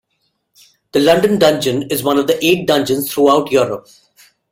[0.93, 3.85] The London Dungeon is one of eight Dungeons throughout Europe.